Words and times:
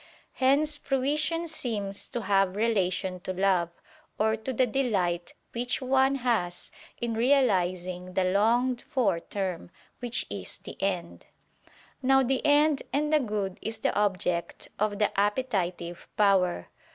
Hence 0.33 0.79
fruition 0.79 1.47
seems 1.47 2.09
to 2.09 2.21
have 2.23 2.55
relation 2.55 3.19
to 3.19 3.33
love, 3.33 3.69
or 4.17 4.35
to 4.35 4.51
the 4.51 4.65
delight 4.65 5.35
which 5.51 5.79
one 5.79 6.15
has 6.15 6.71
in 6.99 7.13
realizing 7.13 8.15
the 8.15 8.23
longed 8.23 8.81
for 8.81 9.19
term, 9.19 9.69
which 9.99 10.25
is 10.27 10.57
the 10.57 10.75
end. 10.81 11.27
Now 12.01 12.23
the 12.23 12.43
end 12.43 12.81
and 12.91 13.13
the 13.13 13.19
good 13.19 13.59
is 13.61 13.77
the 13.77 13.93
object 13.93 14.69
of 14.79 14.97
the 14.97 15.11
appetitive 15.19 16.07
power. 16.17 16.69